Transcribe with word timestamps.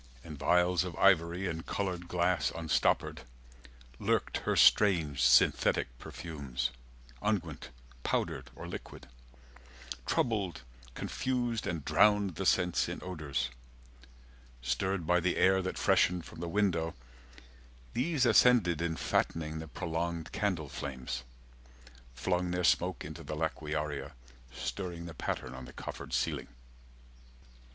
In 0.23 0.35
vials 0.35 0.83
of 0.83 0.95
ivory 0.95 1.47
and 1.47 1.63
coloured 1.63 2.07
glass 2.07 2.51
Unstoppered, 2.55 3.21
lurked 3.99 4.37
her 4.37 4.55
strange 4.55 5.21
synthetic 5.21 5.95
perfumes, 5.99 6.71
Unguent, 7.21 7.69
powdered, 8.01 8.49
or 8.55 8.67
liquid—troubled, 8.67 10.63
confused 10.95 11.67
And 11.67 11.85
drowned 11.85 12.33
the 12.33 12.47
sense 12.47 12.89
in 12.89 12.99
odours; 13.03 13.51
stirred 14.63 15.05
by 15.05 15.19
the 15.19 15.37
air 15.37 15.61
That 15.61 15.77
freshened 15.77 16.25
from 16.25 16.39
the 16.39 16.49
window, 16.49 16.95
these 17.93 18.25
ascended 18.25 18.79
90 18.79 18.85
In 18.85 18.95
fattening 18.95 19.59
the 19.59 19.67
prolonged 19.67 20.31
candle 20.31 20.67
flames, 20.69 21.21
Flung 22.15 22.49
their 22.49 22.63
smoke 22.63 23.05
into 23.05 23.21
the 23.21 23.35
laquearia, 23.35 24.13
Stirring 24.51 25.05
the 25.05 25.13
pattern 25.13 25.53
on 25.53 25.65
the 25.65 25.73
coffered 25.73 26.11
ceiling. 26.11 26.47